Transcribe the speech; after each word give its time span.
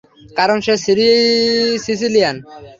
কারন 0.37 0.59
সে 0.65 0.73
সিসিলিয়ান। 1.83 2.35